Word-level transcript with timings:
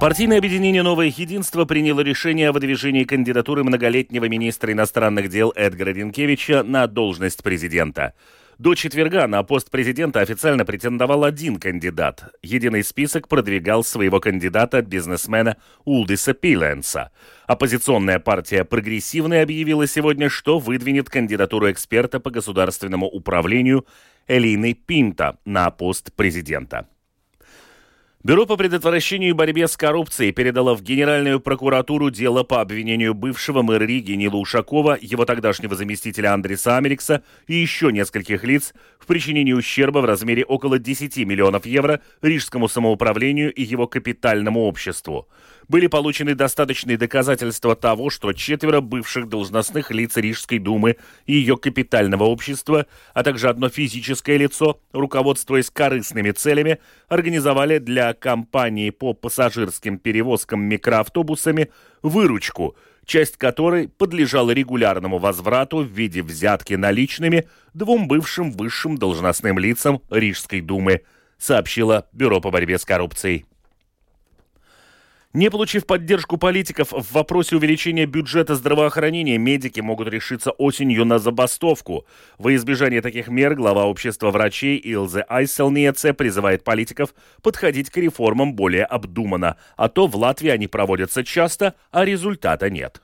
Партийное 0.00 0.38
объединение 0.38 0.82
«Новое 0.82 1.12
единство» 1.14 1.66
приняло 1.66 2.00
решение 2.00 2.48
о 2.48 2.52
выдвижении 2.52 3.04
кандидатуры 3.04 3.64
многолетнего 3.64 4.30
министра 4.30 4.72
иностранных 4.72 5.28
дел 5.28 5.52
Эдгара 5.54 5.90
Ренкевича 5.90 6.62
на 6.62 6.86
должность 6.86 7.42
президента. 7.42 8.14
До 8.56 8.74
четверга 8.74 9.26
на 9.26 9.42
пост 9.42 9.70
президента 9.70 10.20
официально 10.20 10.64
претендовал 10.64 11.24
один 11.24 11.60
кандидат. 11.60 12.34
Единый 12.42 12.82
список 12.82 13.28
продвигал 13.28 13.84
своего 13.84 14.20
кандидата 14.20 14.80
бизнесмена 14.80 15.58
Улдиса 15.84 16.32
Пиленса. 16.32 17.10
Оппозиционная 17.46 18.20
партия 18.20 18.64
«Прогрессивная» 18.64 19.42
объявила 19.42 19.86
сегодня, 19.86 20.30
что 20.30 20.58
выдвинет 20.58 21.10
кандидатуру 21.10 21.70
эксперта 21.70 22.20
по 22.20 22.30
государственному 22.30 23.06
управлению 23.06 23.84
Элины 24.26 24.72
Пинта 24.72 25.36
на 25.44 25.70
пост 25.70 26.10
президента. 26.14 26.86
Бюро 28.22 28.44
по 28.44 28.58
предотвращению 28.58 29.30
и 29.30 29.32
борьбе 29.32 29.66
с 29.66 29.78
коррупцией 29.78 30.32
передало 30.32 30.74
в 30.74 30.82
Генеральную 30.82 31.40
прокуратуру 31.40 32.10
дело 32.10 32.42
по 32.42 32.60
обвинению 32.60 33.14
бывшего 33.14 33.62
мэра 33.62 33.84
Риги 33.84 34.12
Нила 34.12 34.36
Ушакова, 34.36 34.98
его 35.00 35.24
тогдашнего 35.24 35.74
заместителя 35.74 36.34
Андреса 36.34 36.76
Америкса 36.76 37.22
и 37.46 37.54
еще 37.54 37.90
нескольких 37.90 38.44
лиц 38.44 38.74
в 38.98 39.06
причинении 39.06 39.54
ущерба 39.54 40.00
в 40.00 40.04
размере 40.04 40.44
около 40.44 40.78
10 40.78 41.16
миллионов 41.24 41.64
евро 41.64 42.02
Рижскому 42.20 42.68
самоуправлению 42.68 43.54
и 43.54 43.62
его 43.62 43.86
капитальному 43.86 44.64
обществу 44.64 45.26
были 45.70 45.86
получены 45.86 46.34
достаточные 46.34 46.98
доказательства 46.98 47.76
того, 47.76 48.10
что 48.10 48.32
четверо 48.32 48.80
бывших 48.80 49.28
должностных 49.28 49.92
лиц 49.92 50.16
Рижской 50.16 50.58
думы 50.58 50.96
и 51.26 51.34
ее 51.34 51.56
капитального 51.56 52.24
общества, 52.24 52.86
а 53.14 53.22
также 53.22 53.48
одно 53.48 53.68
физическое 53.68 54.36
лицо, 54.36 54.80
руководствуясь 54.92 55.70
корыстными 55.70 56.32
целями, 56.32 56.80
организовали 57.08 57.78
для 57.78 58.14
компании 58.14 58.90
по 58.90 59.14
пассажирским 59.14 59.98
перевозкам 59.98 60.60
микроавтобусами 60.62 61.70
выручку, 62.02 62.76
часть 63.04 63.36
которой 63.36 63.86
подлежала 63.86 64.50
регулярному 64.50 65.18
возврату 65.18 65.84
в 65.84 65.86
виде 65.86 66.24
взятки 66.24 66.74
наличными 66.74 67.48
двум 67.74 68.08
бывшим 68.08 68.50
высшим 68.50 68.98
должностным 68.98 69.56
лицам 69.60 70.02
Рижской 70.10 70.62
думы, 70.62 71.02
сообщило 71.38 72.08
Бюро 72.12 72.40
по 72.40 72.50
борьбе 72.50 72.76
с 72.76 72.84
коррупцией. 72.84 73.46
Не 75.32 75.48
получив 75.48 75.86
поддержку 75.86 76.38
политиков 76.38 76.90
в 76.90 77.12
вопросе 77.12 77.54
увеличения 77.54 78.04
бюджета 78.04 78.56
здравоохранения, 78.56 79.38
медики 79.38 79.78
могут 79.78 80.08
решиться 80.08 80.50
осенью 80.50 81.04
на 81.04 81.20
забастовку. 81.20 82.04
Во 82.38 82.52
избежание 82.56 83.00
таких 83.00 83.28
мер 83.28 83.54
глава 83.54 83.84
общества 83.84 84.32
врачей 84.32 84.76
Илзе 84.76 85.20
Айселниеце 85.28 86.14
призывает 86.14 86.64
политиков 86.64 87.14
подходить 87.42 87.90
к 87.90 87.96
реформам 87.98 88.54
более 88.54 88.84
обдуманно, 88.84 89.56
а 89.76 89.88
то 89.88 90.08
в 90.08 90.16
Латвии 90.16 90.50
они 90.50 90.66
проводятся 90.66 91.22
часто, 91.22 91.76
а 91.92 92.04
результата 92.04 92.68
нет. 92.68 93.00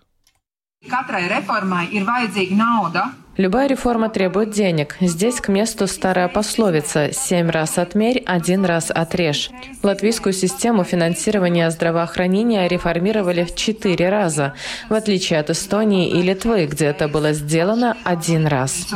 Любая 3.37 3.69
реформа 3.69 4.09
требует 4.09 4.51
денег. 4.51 4.97
Здесь 5.01 5.41
к 5.41 5.49
месту 5.49 5.87
старая 5.87 6.29
пословица 6.29 7.11
«семь 7.13 7.51
раз 7.51 7.77
отмерь, 7.77 8.23
один 8.25 8.65
раз 8.65 8.91
отрежь». 8.91 9.51
Латвийскую 9.83 10.33
систему 10.33 10.85
финансирования 10.85 11.71
здравоохранения 11.71 12.67
реформировали 12.67 13.45
в 13.45 13.55
четыре 13.55 14.09
раза, 14.09 14.55
в 14.89 14.95
отличие 14.95 15.39
от 15.39 15.51
Эстонии 15.51 16.09
и 16.09 16.23
Литвы, 16.23 16.67
где 16.67 16.87
это 16.87 17.09
было 17.09 17.33
сделано 17.35 17.97
один 18.05 18.47
раз. 18.47 18.87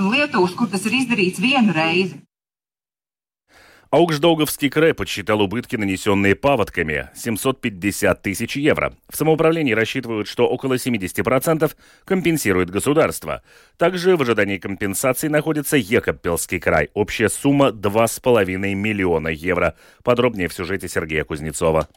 Аугждауговский 3.92 4.70
край 4.70 4.94
подсчитал 4.94 5.40
убытки, 5.40 5.74
нанесенные 5.74 6.36
паводками– 6.36 7.10
750 7.16 8.22
тысяч 8.22 8.54
евро. 8.54 8.92
В 9.08 9.16
самоуправлении 9.16 9.72
рассчитывают, 9.72 10.28
что 10.28 10.46
около 10.46 10.74
70% 10.74 11.72
компенсирует 12.04 12.70
государство. 12.70 13.42
Также 13.78 14.16
в 14.16 14.22
ожидании 14.22 14.58
компенсации 14.58 15.26
находится 15.26 15.76
Екапельский 15.76 16.60
край. 16.60 16.90
Общая 16.94 17.28
сумма– 17.28 17.70
2,5 17.72 18.74
миллиона 18.76 19.26
евро. 19.26 19.74
Подробнее 20.04 20.46
в 20.46 20.54
сюжете 20.54 20.88
Сергея 20.88 21.24
Кузнецова. 21.24 21.88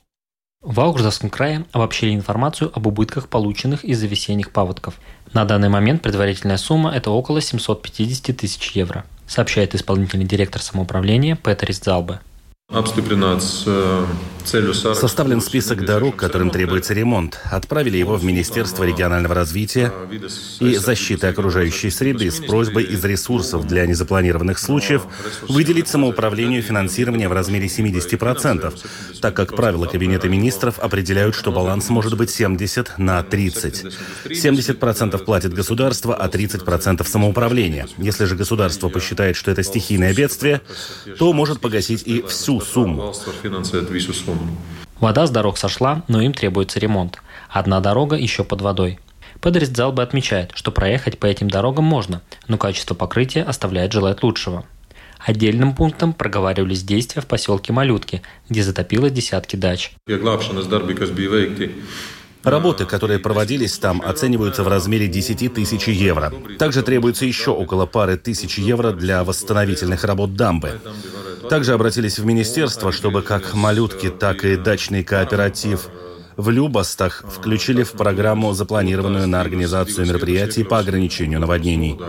В 0.64 0.80
Аугждавском 0.80 1.30
крае 1.30 1.66
обобщили 1.74 2.16
информацию 2.16 2.72
об 2.74 2.88
убытках, 2.88 3.30
полученных 3.30 3.84
из-за 3.86 4.08
весенних 4.08 4.50
паводков. 4.50 4.96
На 5.32 5.46
данный 5.46 5.70
момент 5.70 6.02
предварительная 6.02 6.58
сумма– 6.58 6.92
это 6.96 7.12
около 7.12 7.40
750 7.40 8.36
тысяч 8.36 8.72
евро 8.72 9.06
сообщает 9.34 9.74
исполнительный 9.74 10.26
директор 10.26 10.62
самоуправления 10.62 11.36
Петерис 11.36 11.82
Залбе. 11.84 12.20
Э, 13.66 14.06
Составлен 14.46 15.42
список 15.42 15.86
дорог, 15.86 16.16
которым 16.16 16.50
требуется 16.50 16.94
ремонт. 16.94 17.40
Отправили 17.52 17.98
его 17.98 18.16
в 18.16 18.24
Министерство 18.24 18.84
регионального 18.84 19.34
развития 19.34 19.94
и 20.60 20.76
защиты 20.76 21.28
окружающей 21.28 21.90
среды 21.90 22.30
с 22.30 22.40
просьбой 22.40 22.84
из 22.84 23.04
ресурсов 23.04 23.68
для 23.68 23.86
незапланированных 23.86 24.60
случаев 24.60 25.04
выделить 25.48 25.88
самоуправлению 25.88 26.62
финансирование 26.62 27.28
в 27.28 27.34
размере 27.34 27.68
70%, 27.68 29.20
так 29.22 29.36
как 29.36 29.56
правила 29.56 29.86
Кабинета 29.86 30.30
министров 30.30 30.80
определяют, 30.80 31.36
что 31.36 31.52
баланс 31.52 31.90
может 31.90 32.18
быть 32.18 32.30
70 32.30 32.98
на 32.98 33.24
30. 33.24 33.86
70% 34.26 35.24
платит 35.24 35.54
государство, 35.54 36.16
а 36.16 36.28
30% 36.28 37.08
самоуправление. 37.08 37.88
Если 37.98 38.26
же 38.26 38.36
государство 38.36 38.90
посчитает, 38.90 39.36
что 39.36 39.52
это 39.52 39.64
стихийное 39.64 40.14
бедствие, 40.14 40.62
то 41.18 41.34
может 41.34 41.60
погасить 41.60 42.04
и 42.06 42.22
всю 42.24 42.62
сумму. 42.62 43.14
Вода 45.00 45.28
с 45.28 45.32
дорог 45.32 45.58
сошла, 45.58 46.04
но 46.08 46.22
им 46.22 46.34
требуется 46.34 46.80
ремонт. 46.80 47.22
Одна 47.50 47.80
дорога 47.80 48.16
еще 48.16 48.44
под 48.44 48.62
водой. 48.62 49.00
Педрис 49.42 49.70
Дзалба 49.70 50.04
отмечает, 50.04 50.52
что 50.54 50.72
проехать 50.72 51.20
по 51.20 51.26
этим 51.26 51.50
дорогам 51.50 51.84
можно, 51.84 52.22
но 52.48 52.58
качество 52.58 52.96
покрытия 52.96 53.44
оставляет 53.44 53.92
желать 53.92 54.24
лучшего. 54.24 54.66
Отдельным 55.20 55.76
пунктом 55.76 56.14
проговаривались 56.14 56.84
действия 56.84 57.22
в 57.22 57.28
поселке 57.28 57.74
Малютки, 57.74 58.22
где 58.50 58.64
затопило 58.64 59.10
десятки 59.10 59.56
дач. 59.56 59.94
Работы, 62.44 62.86
которые 62.86 63.20
проводились 63.20 63.78
там, 63.78 64.02
оцениваются 64.02 64.64
в 64.64 64.68
размере 64.68 65.08
10 65.08 65.54
тысяч 65.54 65.88
евро. 65.88 66.34
Также 66.60 66.84
требуется 66.84 67.26
еще 67.26 67.52
около 67.52 67.86
пары 67.86 68.18
тысяч 68.18 68.58
евро 68.58 68.92
для 68.92 69.24
восстановительных 69.24 70.04
работ 70.04 70.34
дамбы. 70.36 70.82
Также 71.50 71.74
обратились 71.74 72.20
в 72.20 72.26
министерство, 72.26 72.92
чтобы 72.92 73.22
как 73.22 73.54
малютки, 73.54 74.10
так 74.10 74.46
и 74.46 74.56
дачный 74.56 75.04
кооператив 75.04 75.90
в 76.38 76.50
Любастах 76.50 77.24
включили 77.28 77.84
в 77.84 77.92
программу, 77.92 78.54
запланированную 78.54 79.28
на 79.28 79.42
организацию 79.42 80.08
мероприятий 80.08 80.64
по 80.64 80.80
ограничению 80.80 81.40
наводнений. 81.40 82.00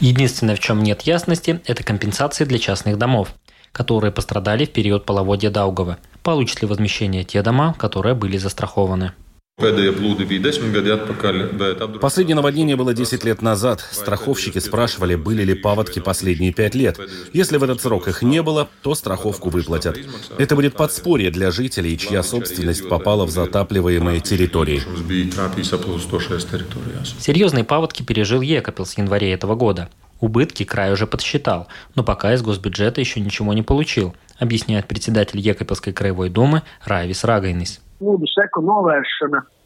Единственное, 0.00 0.56
в 0.56 0.60
чем 0.60 0.82
нет 0.82 1.02
ясности, 1.02 1.60
это 1.66 1.82
компенсации 1.82 2.44
для 2.44 2.58
частных 2.58 2.98
домов, 2.98 3.34
которые 3.72 4.12
пострадали 4.12 4.64
в 4.64 4.70
период 4.70 5.04
половодья 5.04 5.50
Даугова. 5.50 5.98
Получат 6.22 6.62
ли 6.62 6.68
возмещение 6.68 7.24
те 7.24 7.42
дома, 7.42 7.74
которые 7.74 8.14
были 8.14 8.36
застрахованы? 8.36 9.12
Последнее 12.00 12.36
наводнение 12.36 12.76
было 12.76 12.94
10 12.94 13.24
лет 13.24 13.42
назад. 13.42 13.80
Страховщики 13.90 14.58
спрашивали, 14.58 15.14
были 15.14 15.44
ли 15.44 15.54
паводки 15.54 16.00
последние 16.00 16.52
5 16.52 16.74
лет. 16.74 16.98
Если 17.32 17.56
в 17.56 17.62
этот 17.62 17.80
срок 17.80 18.08
их 18.08 18.22
не 18.22 18.42
было, 18.42 18.68
то 18.82 18.94
страховку 18.94 19.50
выплатят. 19.50 19.98
Это 20.38 20.56
будет 20.56 20.74
подспорье 20.74 21.30
для 21.30 21.50
жителей, 21.50 21.96
чья 21.96 22.22
собственность 22.22 22.88
попала 22.88 23.24
в 23.24 23.30
затапливаемые 23.30 24.20
территории. 24.20 24.82
Серьезные 27.20 27.64
паводки 27.64 28.02
пережил 28.02 28.40
Екапел 28.40 28.86
с 28.86 28.98
января 28.98 29.32
этого 29.32 29.54
года. 29.54 29.88
Убытки 30.20 30.64
край 30.64 30.92
уже 30.92 31.08
подсчитал, 31.08 31.66
но 31.96 32.04
пока 32.04 32.32
из 32.32 32.42
госбюджета 32.42 33.00
еще 33.00 33.18
ничего 33.18 33.52
не 33.54 33.62
получил, 33.62 34.14
объясняет 34.38 34.86
председатель 34.86 35.40
Екапельской 35.40 35.92
краевой 35.92 36.30
думы 36.30 36.62
Райвис 36.84 37.24
Рагайнис. 37.24 37.80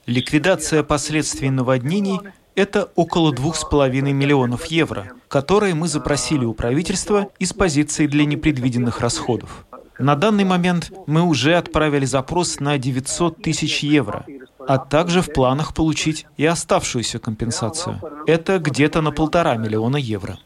Ликвидация 0.07 0.83
последствий 0.83 1.51
наводнений– 1.51 2.21
это 2.55 2.91
около 2.95 3.33
2,5 3.33 3.91
миллионов 4.13 4.67
евро, 4.67 5.13
которые 5.29 5.75
мы 5.75 5.89
запросили 5.89 6.45
у 6.45 6.55
правительства 6.55 7.29
из 7.39 7.53
позиции 7.53 8.07
для 8.07 8.25
непредвиденных 8.25 9.01
расходов. 9.01 9.67
На 9.99 10.15
данный 10.15 10.45
момент 10.45 10.93
мы 11.07 11.23
уже 11.23 11.57
отправили 11.57 12.05
запрос 12.05 12.61
на 12.61 12.79
900 12.79 13.43
тысяч 13.43 13.83
евро, 13.83 14.25
а 14.59 14.79
также 14.79 15.23
в 15.23 15.33
планах 15.33 15.75
получить 15.75 16.27
и 16.37 16.45
оставшуюся 16.45 17.19
компенсацию. 17.19 18.01
Это 18.27 18.59
где-то 18.59 19.01
на 19.01 19.13
полтора 19.13 19.57
миллиона 19.57 19.97
евро. 19.97 20.39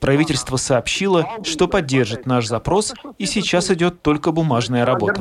Правительство 0.00 0.56
сообщило, 0.56 1.26
что 1.44 1.66
поддержит 1.66 2.26
наш 2.26 2.46
запрос, 2.46 2.92
и 3.18 3.26
сейчас 3.26 3.70
идет 3.70 4.02
только 4.02 4.32
бумажная 4.32 4.84
работа. 4.84 5.20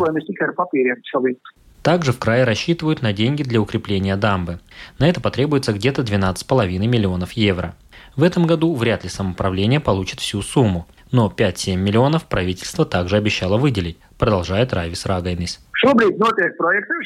Также 1.83 2.13
в 2.13 2.17
крае 2.17 2.45
рассчитывают 2.45 3.01
на 3.01 3.11
деньги 3.11 3.43
для 3.43 3.59
укрепления 3.59 4.15
дамбы. 4.15 4.59
На 4.99 5.09
это 5.09 5.19
потребуется 5.19 5.73
где-то 5.73 6.01
12,5 6.01 6.65
миллионов 6.87 7.33
евро. 7.33 7.75
В 8.15 8.23
этом 8.23 8.47
году 8.47 8.73
вряд 8.73 9.03
ли 9.03 9.09
самоуправление 9.09 9.81
получит 9.81 10.19
всю 10.21 10.41
сумму, 10.41 10.87
Но 11.11 11.31
5-7 11.35 11.75
миллионов 11.75 12.23
правительство 12.23 12.85
также 12.85 13.17
обещало 13.17 13.57
выделить, 13.57 13.97
продолжает 14.17 14.73
Райвис 14.73 15.05
Рагайнис. 15.05 15.59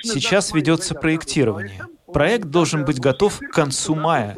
Сейчас 0.03 0.53
ведется 0.53 0.94
проектирование. 0.95 1.81
Проект 2.13 2.45
должен 2.45 2.86
быть 2.86 3.00
готов 3.00 3.39
к 3.39 3.54
концу 3.54 3.95
мая. 3.95 4.36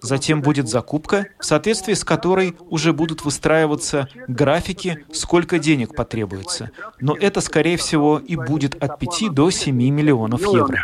Затем 0.00 0.42
будет 0.42 0.68
закупка, 0.68 1.28
в 1.38 1.44
соответствии 1.44 1.94
с 1.94 2.04
которой 2.04 2.56
уже 2.68 2.92
будут 2.92 3.24
выстраиваться 3.24 4.08
графики, 4.26 5.04
сколько 5.12 5.58
денег 5.58 5.94
потребуется. 5.94 6.70
Но 7.00 7.16
это, 7.16 7.40
скорее 7.40 7.76
всего, 7.76 8.18
и 8.18 8.36
будет 8.36 8.74
от 8.82 8.98
5 8.98 9.32
до 9.32 9.50
7 9.50 9.74
миллионов 9.76 10.40
евро. 10.42 10.82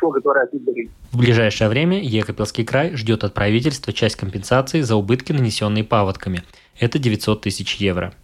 В 1.10 1.18
ближайшее 1.18 1.68
время 1.68 2.02
Екапельский 2.02 2.64
край 2.64 2.94
ждет 2.94 3.24
от 3.24 3.34
правительства 3.34 3.92
часть 3.92 4.16
компенсации 4.16 4.82
за 4.82 4.94
убытки, 4.94 5.32
нанесенные 5.32 5.82
паводками. 5.82 6.44
Это 6.78 6.98
900 6.98 7.40
тысяч 7.40 7.76
евро. 7.76 8.14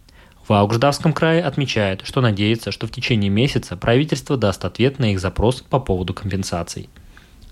В 0.47 0.53
Аугждавском 0.53 1.11
крае 1.11 1.43
отмечают, 1.43 2.01
что 2.05 2.21
надеется, 2.21 2.71
что 2.71 2.85
в 2.85 2.91
течение 2.91 3.31
месяца 3.31 3.75
правительство 3.75 4.37
даст 4.37 4.63
ответ 4.63 4.99
на 4.99 5.11
их 5.11 5.19
запрос 5.19 5.61
по 5.61 5.79
поводу 5.79 6.13
компенсаций. 6.13 6.87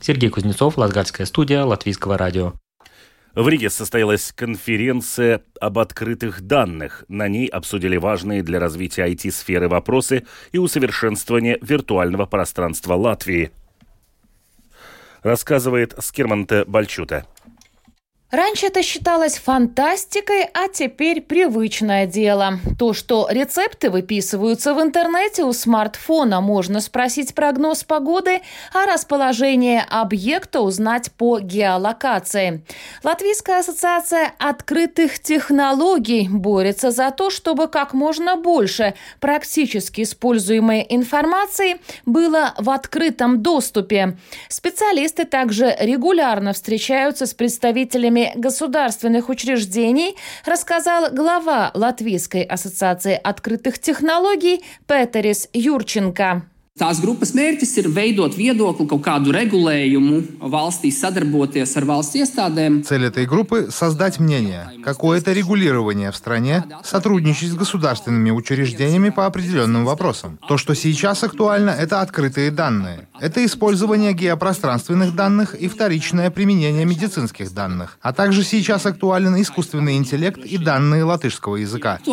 Сергей 0.05 0.29
Кузнецов, 0.29 0.77
Латгальская 0.77 1.25
студия, 1.25 1.63
Латвийского 1.63 2.17
радио. 2.17 2.55
В 3.35 3.47
Риге 3.47 3.69
состоялась 3.69 4.33
конференция 4.33 5.43
об 5.61 5.79
открытых 5.79 6.41
данных. 6.41 7.05
На 7.07 7.29
ней 7.29 7.47
обсудили 7.47 7.95
важные 7.95 8.43
для 8.43 8.59
развития 8.59 9.07
IT-сферы 9.07 9.69
вопросы 9.69 10.25
и 10.51 10.57
усовершенствование 10.57 11.57
виртуального 11.61 12.25
пространства 12.25 12.95
Латвии. 12.95 13.51
Рассказывает 15.21 15.95
Скирманте 15.99 16.65
Бальчута. 16.65 17.25
Раньше 18.33 18.65
это 18.65 18.81
считалось 18.81 19.37
фантастикой, 19.37 20.45
а 20.55 20.67
теперь 20.67 21.21
привычное 21.21 22.07
дело. 22.07 22.57
То, 22.79 22.93
что 22.93 23.27
рецепты 23.29 23.91
выписываются 23.91 24.73
в 24.73 24.81
интернете, 24.81 25.43
у 25.43 25.53
смартфона 25.53 26.41
можно 26.41 26.81
спросить 26.81 27.35
прогноз 27.35 27.83
погоды, 27.83 28.41
а 28.73 28.91
расположение 28.91 29.85
объекта 29.87 30.61
узнать 30.61 31.11
по 31.11 31.39
геолокации. 31.39 32.63
Латвийская 33.03 33.59
ассоциация 33.59 34.33
открытых 34.39 35.19
технологий 35.19 36.27
борется 36.27 36.89
за 36.89 37.11
то, 37.11 37.29
чтобы 37.29 37.67
как 37.67 37.93
можно 37.93 38.35
больше 38.35 38.95
практически 39.19 40.01
используемой 40.01 40.83
информации 40.89 41.79
было 42.07 42.55
в 42.57 42.71
открытом 42.71 43.43
доступе. 43.43 44.17
Специалисты 44.49 45.25
также 45.25 45.75
регулярно 45.79 46.53
встречаются 46.53 47.27
с 47.27 47.35
представителями 47.35 48.22
государственных 48.35 49.29
учреждений 49.29 50.15
рассказал 50.45 51.11
глава 51.11 51.71
Латвийской 51.73 52.43
ассоциации 52.43 53.19
открытых 53.21 53.79
технологий 53.79 54.63
Петерис 54.87 55.49
Юрченко. 55.53 56.43
Tās 56.73 56.97
grupas 56.97 57.35
mērķis 57.37 57.71
ir 57.77 57.87
veidot 57.93 58.33
viedokli, 58.33 58.87
kaut 58.89 59.03
kādu 59.05 59.29
regulējumu 59.29 60.39
valstī, 60.49 60.89
sadarboties 60.89 61.69
ar 61.77 61.85
valsts 61.85 62.17
iestādēm. 62.17 62.79
Цель 62.81 63.05
этой 63.05 63.27
группы– 63.27 63.67
создать 63.69 64.19
мнение, 64.19 64.71
какое-то 64.83 65.33
регулирование 65.33 66.09
в 66.11 66.15
стране, 66.15 66.63
сотрудничать 66.83 67.49
с 67.49 67.53
государственными 67.53 68.31
учреждениями 68.31 69.11
по 69.11 69.27
определенным 69.27 69.85
вопросам. 69.85 70.39
То, 70.47 70.57
что 70.57 70.73
сейчас 70.73 71.23
актуально, 71.23 71.69
это 71.69 72.01
открытые 72.01 72.49
данные. 72.49 73.07
Это 73.21 73.45
использование 73.45 74.13
геопространственных 74.13 75.13
данных 75.13 75.53
и 75.53 75.67
вторичное 75.67 76.31
применение 76.31 76.85
медицинских 76.85 77.53
данных. 77.53 77.99
А 78.01 78.13
также 78.13 78.43
сейчас 78.43 78.87
актуален 78.87 79.39
искусственный 79.39 79.95
интеллект 79.95 80.39
и 80.43 80.57
данные 80.57 81.03
латышского 81.03 81.57
языка. 81.57 81.99
В 82.03 82.09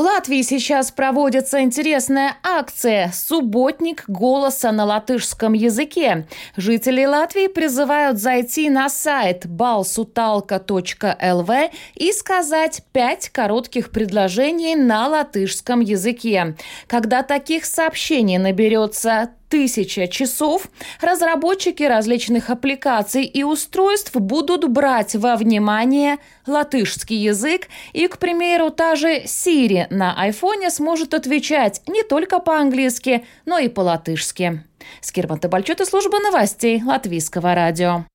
Латвии 0.00 0.42
сейчас 0.42 0.90
проводят 0.90 1.33
проводится 1.34 1.62
интересная 1.62 2.36
акция 2.44 3.10
«Субботник 3.12 4.04
голоса 4.06 4.70
на 4.70 4.84
латышском 4.84 5.52
языке». 5.52 6.28
Жители 6.56 7.04
Латвии 7.04 7.48
призывают 7.48 8.18
зайти 8.18 8.70
на 8.70 8.88
сайт 8.88 9.44
balsutalka.lv 9.44 11.72
и 11.96 12.12
сказать 12.12 12.82
пять 12.92 13.30
коротких 13.30 13.90
предложений 13.90 14.76
на 14.76 15.08
латышском 15.08 15.80
языке. 15.80 16.54
Когда 16.86 17.24
таких 17.24 17.64
сообщений 17.64 18.38
наберется 18.38 19.30
тысяча 19.54 20.08
часов, 20.08 20.68
разработчики 21.00 21.84
различных 21.84 22.50
аппликаций 22.50 23.24
и 23.24 23.44
устройств 23.44 24.16
будут 24.16 24.68
брать 24.68 25.14
во 25.14 25.36
внимание 25.36 26.18
латышский 26.44 27.16
язык, 27.16 27.68
и, 27.92 28.08
к 28.08 28.18
примеру, 28.18 28.70
та 28.70 28.96
же 28.96 29.22
Siri 29.22 29.86
на 29.90 30.20
айфоне 30.20 30.70
сможет 30.70 31.14
отвечать 31.14 31.82
не 31.86 32.02
только 32.02 32.40
по-английски, 32.40 33.24
но 33.46 33.60
и 33.60 33.68
по-латышски. 33.68 34.64
Скирман 35.00 35.38
Табальчут 35.38 35.80
и 35.80 35.84
служба 35.84 36.18
новостей 36.18 36.82
Латвийского 36.82 37.54
радио. 37.54 38.06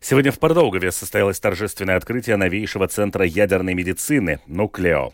Сегодня 0.00 0.32
в 0.32 0.38
Пардаугове 0.38 0.92
состоялось 0.92 1.38
торжественное 1.40 1.96
открытие 1.96 2.36
новейшего 2.36 2.88
центра 2.88 3.26
ядерной 3.26 3.74
медицины 3.74 4.40
«Нуклео». 4.46 5.12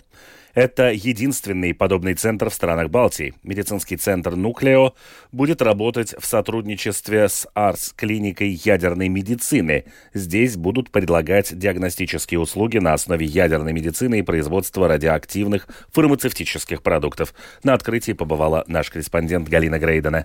Это 0.57 0.91
единственный 0.91 1.75
подобный 1.75 2.15
центр 2.15 2.49
в 2.49 2.55
странах 2.55 2.89
Балтии. 2.89 3.35
Медицинский 3.43 3.99
центр 3.99 4.37
«Нуклео» 4.37 4.95
будет 5.31 5.61
работать 5.61 6.15
в 6.19 6.25
сотрудничестве 6.25 7.29
с 7.29 7.47
АРС, 7.53 7.93
клиникой 7.95 8.59
ядерной 8.65 9.11
медицины. 9.11 9.85
Здесь 10.15 10.57
будут 10.57 10.91
предлагать 10.91 11.59
диагностические 11.59 12.41
услуги 12.41 12.79
на 12.79 12.95
основе 12.95 13.27
ядерной 13.27 13.75
медицины 13.75 14.21
и 14.21 14.23
производства 14.23 14.89
радиоактивных 14.89 15.69
фармацевтических 15.93 16.83
продуктов. 16.83 17.35
На 17.63 17.75
открытии 17.75 18.13
побывала 18.13 18.65
наш 18.67 18.89
корреспондент 18.89 19.51
Галина 19.51 19.79
Грейдена. 19.79 20.25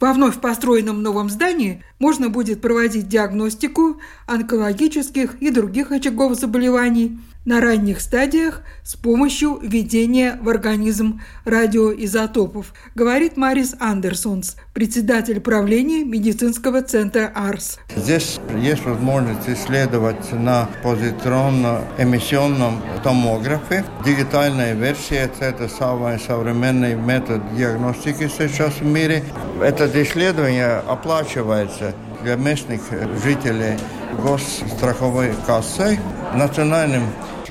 Во 0.00 0.14
вновь 0.14 0.40
построенном 0.40 1.02
новом 1.02 1.28
здании 1.28 1.82
можно 1.98 2.30
будет 2.30 2.62
проводить 2.62 3.08
диагностику 3.08 4.00
онкологических 4.28 5.42
и 5.42 5.50
других 5.50 5.90
очагов 5.90 6.36
заболеваний, 6.36 7.18
на 7.48 7.62
ранних 7.62 8.02
стадиях 8.02 8.60
с 8.84 8.94
помощью 8.94 9.58
введения 9.62 10.38
в 10.42 10.50
организм 10.50 11.22
радиоизотопов, 11.46 12.74
говорит 12.94 13.38
Марис 13.38 13.74
Андерсонс, 13.80 14.56
председатель 14.74 15.40
правления 15.40 16.04
медицинского 16.04 16.82
центра 16.82 17.32
АРС. 17.34 17.78
Здесь 17.96 18.38
есть 18.60 18.84
возможность 18.84 19.48
исследовать 19.48 20.30
на 20.30 20.68
позитронно-эмиссионном 20.82 22.82
томографе. 23.02 23.82
Дигитальная 24.04 24.74
версия– 24.74 25.30
это 25.40 25.68
самый 25.68 26.20
современный 26.20 26.96
метод 26.96 27.40
диагностики 27.56 28.28
сейчас 28.28 28.74
в 28.74 28.84
мире. 28.84 29.24
Это 29.62 29.90
исследование 30.02 30.82
оплачивается 30.86 31.94
для 32.22 32.36
местных 32.36 32.82
жителей 33.24 33.78
госстраховой 34.22 35.32
кассой, 35.46 35.98
национальным 36.34 37.04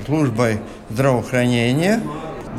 службой 0.08 0.58
здравоохранения. 0.88 2.00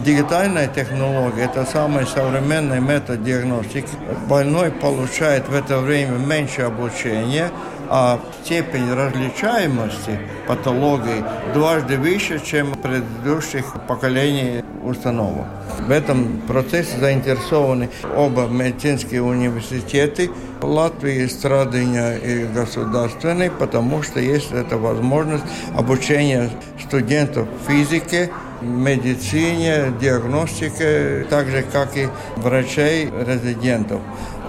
Дигитальная 0.06 0.68
технология– 0.68 1.44
это 1.46 1.66
самый 1.66 2.06
современный 2.06 2.80
метод 2.80 3.24
диагностики. 3.24 3.90
Больной 4.30 4.72
получает 4.72 5.50
в 5.50 5.56
это 5.56 5.80
время 5.80 6.18
меньше 6.18 6.62
обучения, 6.62 7.50
а 7.90 8.20
степень 8.44 8.94
различаемости 8.94 10.20
патологии 10.48 11.24
дважды 11.54 11.98
выше, 11.98 12.40
чем 12.44 12.74
предыдущих 12.74 13.66
поколений 13.88 14.64
установок. 14.84 15.48
В 15.88 15.92
этом 15.92 16.42
процессе 16.48 16.98
заинтересованы 17.00 17.90
оба 18.16 18.48
медицинские 18.48 19.24
университеты 19.24 20.30
Латвии, 20.62 21.26
Страдания 21.28 22.16
и 22.18 22.46
государственный, 22.46 23.50
потому 23.50 24.04
что 24.04 24.20
есть 24.20 24.52
эта 24.52 24.78
возможность 24.78 25.44
обучения 25.76 26.50
студентов 26.80 27.48
физике, 27.68 28.30
медицине, 28.62 29.94
диагностике, 30.00 31.26
так 31.30 31.48
же, 31.48 31.64
как 31.64 31.96
и 31.96 32.08
врачей-резидентов 32.36 34.02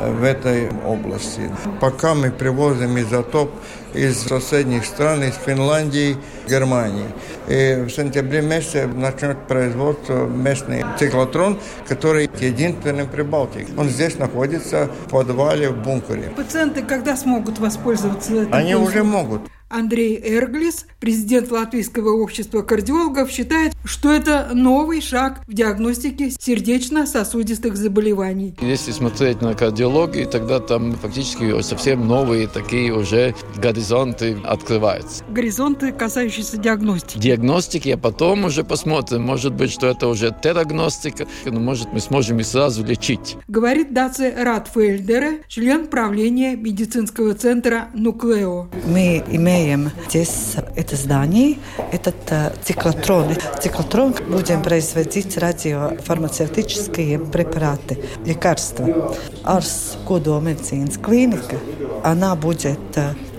в 0.08 0.24
этой 0.24 0.70
области. 0.86 1.50
Пока 1.80 2.14
мы 2.14 2.30
привозим 2.30 2.98
изотоп 2.98 3.50
из 3.94 4.20
соседних 4.20 4.84
стран, 4.84 5.22
из 5.24 5.34
Финляндии, 5.34 6.16
Германии. 6.48 7.06
И 7.48 7.84
в 7.86 7.90
сентябре 7.90 8.40
месяце 8.40 8.86
начнет 8.86 9.38
производство 9.48 10.26
местный 10.26 10.84
циклотрон, 10.98 11.58
который 11.88 12.30
единственный 12.40 13.04
при 13.04 13.22
Балтике. 13.22 13.72
Он 13.76 13.88
здесь 13.88 14.18
находится 14.18 14.88
в 15.06 15.10
подвале 15.10 15.70
в 15.70 15.82
бункере. 15.82 16.32
Пациенты 16.36 16.82
когда 16.82 17.16
смогут 17.16 17.58
воспользоваться 17.58 18.32
этим? 18.32 18.54
Они 18.54 18.74
уже 18.74 19.02
могут. 19.02 19.42
Андрей 19.70 20.20
Эрглис, 20.20 20.86
президент 20.98 21.52
Латвийского 21.52 22.10
общества 22.20 22.62
кардиологов, 22.62 23.30
считает, 23.30 23.72
что 23.84 24.12
это 24.12 24.50
новый 24.52 25.00
шаг 25.00 25.42
в 25.46 25.54
диагностике 25.54 26.30
сердечно-сосудистых 26.30 27.76
заболеваний. 27.76 28.56
Если 28.60 28.90
смотреть 28.90 29.40
на 29.42 29.54
кардиологию, 29.54 30.26
тогда 30.26 30.58
там 30.58 30.94
фактически 30.94 31.62
совсем 31.62 32.08
новые 32.08 32.48
такие 32.48 32.92
уже 32.92 33.36
горизонты 33.56 34.38
открываются. 34.44 35.22
Горизонты, 35.30 35.92
касающиеся 35.92 36.56
диагностики. 36.56 37.18
диагностики, 37.18 37.90
а 37.90 37.96
потом 37.96 38.46
уже 38.46 38.64
посмотрим. 38.64 39.22
Может 39.22 39.54
быть, 39.54 39.70
что 39.70 39.86
это 39.86 40.08
уже 40.08 40.34
терагностика, 40.42 41.26
но 41.44 41.60
может 41.60 41.92
мы 41.92 42.00
сможем 42.00 42.40
и 42.40 42.42
сразу 42.42 42.84
лечить. 42.84 43.36
Говорит 43.46 43.94
Даце 43.94 44.34
Ратфельдер, 44.36 45.44
член 45.46 45.86
правления 45.86 46.56
медицинского 46.56 47.34
центра 47.34 47.88
«Нуклео». 47.94 48.68
Мы 48.86 49.22
имеем 49.30 49.59
здесь 50.08 50.56
это 50.76 50.96
здание, 50.96 51.58
этот 51.92 52.16
циклотрон. 52.64 53.34
Циклотрон 53.60 54.14
будем 54.28 54.62
производить 54.62 55.36
радиофармацевтические 55.36 57.18
препараты, 57.18 57.98
лекарства. 58.24 59.14
Арс 59.44 59.98
Кодомедицинс 60.06 60.98
клиника, 60.98 61.56
она 62.04 62.34
будет 62.34 62.78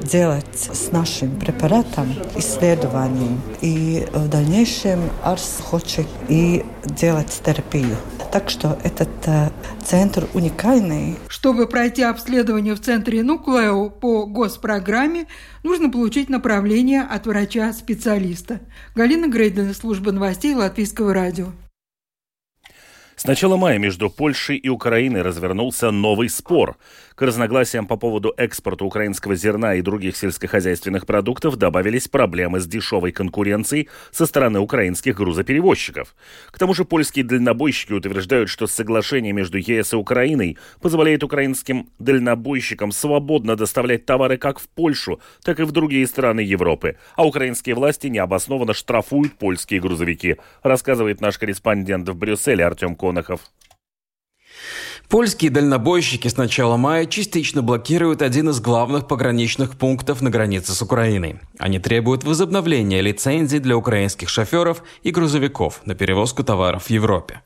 делать 0.01 0.45
с 0.55 0.91
нашим 0.91 1.39
препаратом 1.39 2.13
исследования. 2.35 3.37
И 3.61 4.07
в 4.13 4.27
дальнейшем 4.27 5.09
Арс 5.23 5.59
хочет 5.63 6.07
и 6.27 6.65
делать 6.85 7.41
терапию. 7.43 7.97
Так 8.31 8.49
что 8.49 8.79
этот 8.85 9.09
э, 9.25 9.49
центр 9.83 10.25
уникальный. 10.33 11.17
Чтобы 11.27 11.67
пройти 11.67 12.01
обследование 12.01 12.75
в 12.75 12.79
центре 12.79 13.23
Нуклео 13.23 13.89
по 13.89 14.25
госпрограмме, 14.25 15.27
нужно 15.63 15.89
получить 15.89 16.29
направление 16.29 17.01
от 17.01 17.27
врача-специалиста. 17.27 18.61
Галина 18.95 19.27
Грейдена, 19.27 19.73
служба 19.73 20.13
новостей 20.13 20.55
Латвийского 20.55 21.13
радио. 21.13 21.47
С 23.17 23.25
начала 23.25 23.57
мая 23.57 23.77
между 23.77 24.09
Польшей 24.09 24.57
и 24.57 24.69
Украиной 24.69 25.21
развернулся 25.21 25.91
новый 25.91 26.29
спор. 26.29 26.77
К 27.21 27.23
разногласиям 27.23 27.85
по 27.85 27.97
поводу 27.97 28.33
экспорта 28.35 28.83
украинского 28.83 29.35
зерна 29.35 29.75
и 29.75 29.83
других 29.83 30.17
сельскохозяйственных 30.17 31.05
продуктов 31.05 31.55
добавились 31.55 32.07
проблемы 32.07 32.59
с 32.59 32.65
дешевой 32.65 33.11
конкуренцией 33.11 33.89
со 34.09 34.25
стороны 34.25 34.57
украинских 34.59 35.17
грузоперевозчиков. 35.17 36.15
К 36.49 36.57
тому 36.57 36.73
же 36.73 36.83
польские 36.83 37.23
дальнобойщики 37.23 37.93
утверждают, 37.93 38.49
что 38.49 38.65
соглашение 38.65 39.33
между 39.33 39.59
ЕС 39.59 39.93
и 39.93 39.97
Украиной 39.97 40.57
позволяет 40.81 41.23
украинским 41.23 41.91
дальнобойщикам 41.99 42.91
свободно 42.91 43.55
доставлять 43.55 44.07
товары 44.07 44.37
как 44.37 44.57
в 44.57 44.67
Польшу, 44.67 45.21
так 45.43 45.59
и 45.59 45.63
в 45.63 45.71
другие 45.71 46.07
страны 46.07 46.39
Европы, 46.39 46.97
а 47.15 47.23
украинские 47.23 47.75
власти 47.75 48.07
необоснованно 48.07 48.73
штрафуют 48.73 49.33
польские 49.33 49.79
грузовики, 49.79 50.37
рассказывает 50.63 51.21
наш 51.21 51.37
корреспондент 51.37 52.09
в 52.09 52.15
Брюсселе 52.15 52.65
Артем 52.65 52.95
Конохов. 52.95 53.41
Польские 55.11 55.51
дальнобойщики 55.51 56.29
с 56.29 56.37
начала 56.37 56.77
мая 56.77 57.05
частично 57.05 57.61
блокируют 57.61 58.21
один 58.21 58.47
из 58.47 58.61
главных 58.61 59.09
пограничных 59.09 59.77
пунктов 59.77 60.21
на 60.21 60.29
границе 60.29 60.71
с 60.71 60.81
Украиной. 60.81 61.41
Они 61.59 61.79
требуют 61.79 62.23
возобновления 62.23 63.01
лицензий 63.01 63.59
для 63.59 63.75
украинских 63.75 64.29
шоферов 64.29 64.83
и 65.03 65.11
грузовиков 65.11 65.81
на 65.83 65.95
перевозку 65.95 66.45
товаров 66.45 66.85
в 66.85 66.89
Европе. 66.91 67.41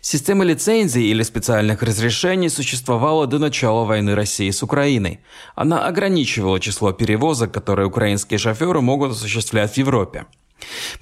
Система 0.00 0.44
лицензий 0.44 1.10
или 1.10 1.24
специальных 1.24 1.82
разрешений 1.82 2.48
существовала 2.48 3.26
до 3.26 3.40
начала 3.40 3.84
войны 3.84 4.14
России 4.14 4.50
с 4.50 4.62
Украиной. 4.62 5.18
Она 5.56 5.88
ограничивала 5.88 6.60
число 6.60 6.92
перевозок, 6.92 7.50
которые 7.50 7.88
украинские 7.88 8.38
шоферы 8.38 8.80
могут 8.80 9.10
осуществлять 9.10 9.72
в 9.72 9.76
Европе. 9.76 10.26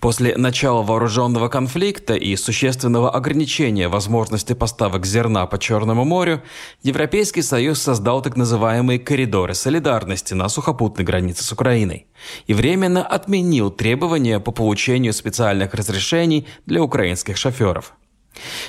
После 0.00 0.36
начала 0.36 0.82
вооруженного 0.82 1.48
конфликта 1.48 2.14
и 2.14 2.36
существенного 2.36 3.10
ограничения 3.10 3.88
возможности 3.88 4.52
поставок 4.52 5.06
зерна 5.06 5.46
по 5.46 5.58
Черному 5.58 6.04
морю, 6.04 6.42
Европейский 6.82 7.42
Союз 7.42 7.80
создал 7.80 8.22
так 8.22 8.36
называемые 8.36 8.98
коридоры 8.98 9.54
солидарности 9.54 10.34
на 10.34 10.48
сухопутной 10.48 11.04
границе 11.04 11.44
с 11.44 11.52
Украиной 11.52 12.06
и 12.46 12.54
временно 12.54 13.06
отменил 13.06 13.70
требования 13.70 14.40
по 14.40 14.52
получению 14.52 15.12
специальных 15.12 15.74
разрешений 15.74 16.46
для 16.66 16.82
украинских 16.82 17.36
шоферов. 17.36 17.94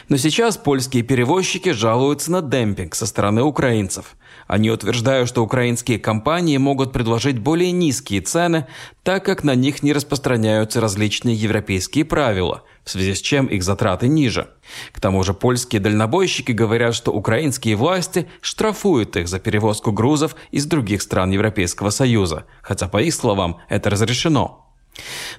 Но 0.10 0.18
сейчас 0.18 0.58
польские 0.58 1.04
перевозчики 1.04 1.70
жалуются 1.70 2.32
на 2.32 2.42
демпинг 2.42 2.96
со 2.96 3.06
стороны 3.06 3.44
украинцев– 3.44 4.16
они 4.48 4.72
утверждают, 4.72 5.28
что 5.28 5.44
украинские 5.44 6.00
компании 6.00 6.58
могут 6.58 6.94
предложить 6.94 7.38
более 7.38 7.72
низкие 7.72 8.22
цены, 8.22 8.66
так 9.04 9.26
как 9.26 9.44
на 9.44 9.56
них 9.56 9.84
не 9.84 9.92
распространяются 9.92 10.80
различные 10.80 11.36
европейские 11.36 12.06
правила, 12.06 12.64
в 12.86 12.90
связи 12.90 13.14
с 13.14 13.22
чем 13.22 13.48
их 13.48 13.64
затраты 13.64 14.08
ниже. 14.08 14.50
К 14.94 15.02
тому 15.02 15.24
же 15.24 15.34
польские 15.34 15.82
дальнобойщики 15.82 16.54
говорят, 16.54 16.96
что 16.96 17.12
украинские 17.12 17.76
власти 17.76 18.30
штрафуют 18.40 19.18
их 19.18 19.28
за 19.28 19.40
перевозку 19.40 19.92
грузов 19.92 20.36
из 20.52 20.66
других 20.66 21.02
стран 21.02 21.32
Европейского 21.32 21.90
Союза, 21.90 22.46
хотя 22.62 22.88
по 22.88 23.02
их 23.02 23.14
словам 23.14 23.60
это 23.68 23.90
разрешено. 23.90 24.67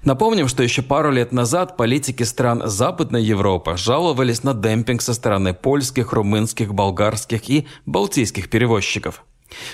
Напомним, 0.05 0.49
что 0.49 0.63
еще 0.63 0.83
пару 0.83 1.11
лет 1.11 1.33
назад 1.33 1.77
политики 1.77 2.23
стран 2.23 2.63
Западной 2.65 3.23
Европы 3.23 3.77
жаловались 3.77 4.45
на 4.45 4.55
демпинг 4.55 5.03
со 5.03 5.15
стороны 5.15 5.55
польских, 5.55 6.13
румынских, 6.13 6.75
болгарских 6.75 7.49
и 7.51 7.67
балтийских 7.87 8.51
перевозчиков. 8.51 9.25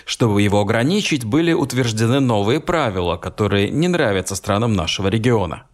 Чтобы 0.05 0.43
его 0.43 0.61
ограничить, 0.61 1.25
были 1.25 1.53
утверждены 1.53 2.21
новые 2.21 2.61
правила, 2.61 3.17
которые 3.17 3.71
не 3.71 3.89
нравятся 3.89 4.37
странам 4.37 4.73
нашего 4.73 5.09
региона. 5.09 5.65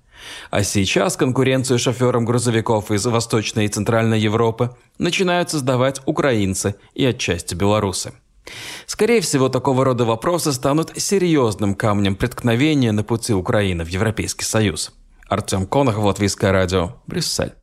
А 0.51 0.63
сейчас 0.63 1.17
конкуренцию 1.17 1.79
шоферам 1.79 2.25
грузовиков 2.25 2.91
из 2.91 3.05
Восточной 3.07 3.67
и 3.67 3.69
Центральной 3.69 4.21
Европы 4.21 4.71
начинают 4.99 5.51
создавать 5.51 6.01
украинцы 6.07 6.75
и 6.95 7.05
отчасти 7.05 7.55
белорусы. 7.55 8.13
Скорее 8.87 9.21
всего, 9.21 9.49
такого 9.49 9.85
рода 9.85 10.05
вопросы 10.05 10.53
станут 10.53 10.93
серьезным 10.97 11.75
камнем 11.75 12.17
преткновения 12.17 12.93
на 12.93 13.05
пути 13.05 13.33
Украины 13.33 13.85
в 13.85 13.89
Европейский 13.89 14.45
Союз. 14.45 14.93
Артем 15.29 15.67
Конохов, 15.67 16.05
Латвийское 16.05 16.53
радио, 16.53 16.97
Брюссель. 17.07 17.55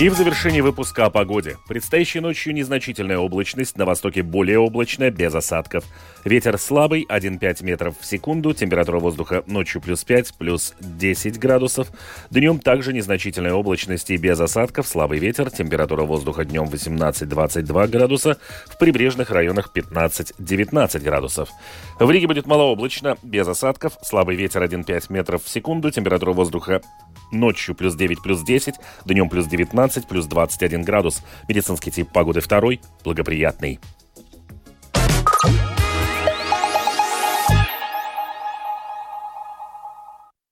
И 0.00 0.08
в 0.08 0.14
завершении 0.14 0.62
выпуска 0.62 1.04
о 1.04 1.10
погоде. 1.10 1.58
Предстоящей 1.68 2.20
ночью 2.20 2.54
незначительная 2.54 3.18
облачность, 3.18 3.76
на 3.76 3.84
востоке 3.84 4.22
более 4.22 4.58
облачная, 4.58 5.10
без 5.10 5.34
осадков. 5.34 5.84
Ветер 6.24 6.56
слабый, 6.56 7.04
1,5 7.06 7.62
метров 7.62 8.00
в 8.00 8.06
секунду, 8.06 8.54
температура 8.54 8.98
воздуха 8.98 9.44
ночью 9.46 9.82
плюс 9.82 10.02
5, 10.04 10.38
плюс 10.38 10.72
10 10.80 11.38
градусов. 11.38 11.88
Днем 12.30 12.60
также 12.60 12.94
незначительная 12.94 13.52
облачность 13.52 14.08
и 14.08 14.16
без 14.16 14.40
осадков, 14.40 14.88
слабый 14.88 15.18
ветер, 15.18 15.50
температура 15.50 16.04
воздуха 16.04 16.46
днем 16.46 16.64
18-22 16.64 17.88
градуса, 17.88 18.38
в 18.68 18.78
прибрежных 18.78 19.30
районах 19.30 19.70
15-19 19.74 20.98
градусов. 21.00 21.50
В 21.98 22.10
Риге 22.10 22.26
будет 22.26 22.46
малооблачно, 22.46 23.18
без 23.22 23.46
осадков, 23.46 23.98
слабый 24.00 24.36
ветер 24.36 24.62
1,5 24.62 25.12
метров 25.12 25.44
в 25.44 25.48
секунду, 25.50 25.90
температура 25.90 26.32
воздуха 26.32 26.80
ночью 27.30 27.74
плюс 27.74 27.94
9, 27.94 28.22
плюс 28.22 28.42
10, 28.42 28.74
днем 29.04 29.28
плюс 29.28 29.46
19, 29.46 30.06
плюс 30.06 30.26
21 30.26 30.82
градус. 30.82 31.22
Медицинский 31.48 31.90
тип 31.90 32.10
погоды 32.10 32.40
второй, 32.40 32.80
благоприятный. 33.04 33.80